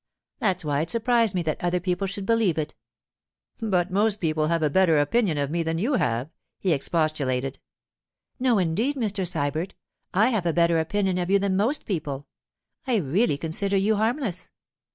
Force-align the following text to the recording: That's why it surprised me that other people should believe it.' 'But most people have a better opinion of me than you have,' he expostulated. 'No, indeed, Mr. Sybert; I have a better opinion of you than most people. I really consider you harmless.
That's 0.39 0.65
why 0.65 0.81
it 0.81 0.89
surprised 0.89 1.35
me 1.35 1.43
that 1.43 1.63
other 1.63 1.79
people 1.79 2.07
should 2.07 2.25
believe 2.25 2.57
it.' 2.57 2.73
'But 3.61 3.91
most 3.91 4.19
people 4.19 4.47
have 4.47 4.63
a 4.63 4.69
better 4.71 4.97
opinion 4.97 5.37
of 5.37 5.51
me 5.51 5.61
than 5.61 5.77
you 5.77 5.93
have,' 5.93 6.31
he 6.57 6.73
expostulated. 6.73 7.59
'No, 8.39 8.57
indeed, 8.57 8.95
Mr. 8.95 9.27
Sybert; 9.27 9.75
I 10.11 10.29
have 10.29 10.47
a 10.47 10.53
better 10.53 10.79
opinion 10.79 11.19
of 11.19 11.29
you 11.29 11.37
than 11.37 11.55
most 11.55 11.85
people. 11.85 12.25
I 12.87 12.95
really 12.95 13.37
consider 13.37 13.77
you 13.77 13.95
harmless. 13.97 14.49